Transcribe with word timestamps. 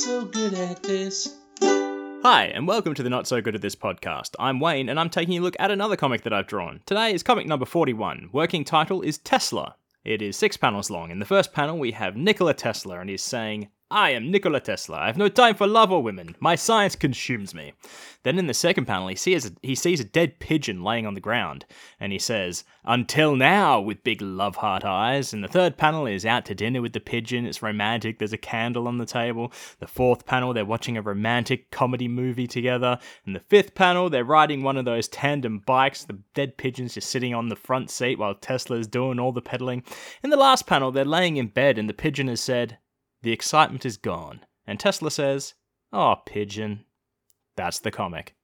so 0.00 0.24
good 0.24 0.54
at 0.54 0.82
this. 0.82 1.36
Hi, 1.60 2.50
and 2.54 2.66
welcome 2.66 2.94
to 2.94 3.02
the 3.02 3.10
Not 3.10 3.26
So 3.26 3.42
Good 3.42 3.54
at 3.54 3.60
This 3.60 3.76
podcast. 3.76 4.30
I'm 4.38 4.58
Wayne, 4.58 4.88
and 4.88 4.98
I'm 4.98 5.10
taking 5.10 5.36
a 5.36 5.42
look 5.42 5.56
at 5.58 5.70
another 5.70 5.94
comic 5.94 6.22
that 6.22 6.32
I've 6.32 6.46
drawn. 6.46 6.80
Today 6.86 7.12
is 7.12 7.22
comic 7.22 7.46
number 7.46 7.66
41. 7.66 8.30
Working 8.32 8.64
title 8.64 9.02
is 9.02 9.18
Tesla. 9.18 9.76
It 10.02 10.22
is 10.22 10.38
six 10.38 10.56
panels 10.56 10.88
long. 10.88 11.10
In 11.10 11.18
the 11.18 11.26
first 11.26 11.52
panel, 11.52 11.78
we 11.78 11.92
have 11.92 12.16
Nikola 12.16 12.54
Tesla, 12.54 12.98
and 12.98 13.10
he's 13.10 13.22
saying, 13.22 13.68
I 13.92 14.10
am 14.10 14.30
Nikola 14.30 14.60
Tesla. 14.60 14.98
I 14.98 15.06
have 15.06 15.18
no 15.18 15.28
time 15.28 15.56
for 15.56 15.66
love 15.66 15.90
or 15.90 16.00
women. 16.00 16.36
My 16.38 16.54
science 16.54 16.94
consumes 16.94 17.56
me. 17.56 17.72
Then 18.22 18.38
in 18.38 18.46
the 18.46 18.54
second 18.54 18.84
panel, 18.84 19.08
he 19.08 19.16
sees 19.16 19.46
a, 19.46 19.50
he 19.62 19.74
sees 19.74 19.98
a 19.98 20.04
dead 20.04 20.38
pigeon 20.38 20.84
laying 20.84 21.08
on 21.08 21.14
the 21.14 21.20
ground, 21.20 21.64
and 21.98 22.12
he 22.12 22.18
says, 22.20 22.62
"Until 22.84 23.34
now," 23.34 23.80
with 23.80 24.04
big 24.04 24.22
love 24.22 24.54
heart 24.54 24.84
eyes. 24.84 25.32
And 25.32 25.42
the 25.42 25.48
third 25.48 25.76
panel 25.76 26.06
is 26.06 26.24
out 26.24 26.44
to 26.44 26.54
dinner 26.54 26.80
with 26.80 26.92
the 26.92 27.00
pigeon. 27.00 27.46
It's 27.46 27.62
romantic. 27.62 28.20
There's 28.20 28.32
a 28.32 28.38
candle 28.38 28.86
on 28.86 28.98
the 28.98 29.06
table. 29.06 29.52
The 29.80 29.88
fourth 29.88 30.24
panel, 30.24 30.54
they're 30.54 30.64
watching 30.64 30.96
a 30.96 31.02
romantic 31.02 31.72
comedy 31.72 32.06
movie 32.06 32.46
together. 32.46 32.96
And 33.26 33.34
the 33.34 33.40
fifth 33.40 33.74
panel, 33.74 34.08
they're 34.08 34.22
riding 34.22 34.62
one 34.62 34.76
of 34.76 34.84
those 34.84 35.08
tandem 35.08 35.64
bikes. 35.66 36.04
The 36.04 36.20
dead 36.34 36.56
pigeon's 36.56 36.94
just 36.94 37.10
sitting 37.10 37.34
on 37.34 37.48
the 37.48 37.56
front 37.56 37.90
seat 37.90 38.20
while 38.20 38.36
Tesla's 38.36 38.86
doing 38.86 39.18
all 39.18 39.32
the 39.32 39.42
pedaling. 39.42 39.82
In 40.22 40.30
the 40.30 40.36
last 40.36 40.68
panel, 40.68 40.92
they're 40.92 41.04
laying 41.04 41.38
in 41.38 41.48
bed, 41.48 41.76
and 41.76 41.88
the 41.88 41.92
pigeon 41.92 42.28
has 42.28 42.40
said. 42.40 42.78
The 43.22 43.32
excitement 43.32 43.84
is 43.84 43.96
gone, 43.96 44.40
and 44.66 44.80
Tesla 44.80 45.10
says, 45.10 45.54
Oh, 45.92 46.16
pigeon. 46.24 46.84
That's 47.56 47.80
the 47.80 47.90
comic. 47.90 48.34